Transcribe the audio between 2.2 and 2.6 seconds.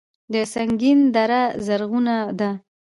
ده